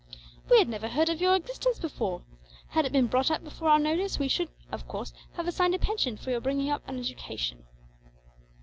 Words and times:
We 0.49 0.57
had 0.57 0.67
never 0.67 0.87
heard 0.87 1.09
of 1.09 1.21
your 1.21 1.35
existence 1.35 1.77
before. 1.77 2.23
Had 2.69 2.85
it 2.85 2.91
been 2.91 3.05
brought 3.05 3.29
before 3.43 3.69
our 3.69 3.77
notice 3.77 4.17
we 4.17 4.29
should, 4.29 4.49
of 4.71 4.87
course, 4.87 5.13
have 5.33 5.47
assigned 5.47 5.75
a 5.75 5.77
pension 5.77 6.17
for 6.17 6.31
your 6.31 6.41
bringing 6.41 6.71
up 6.71 6.81
and 6.87 6.97
education." 6.99 7.67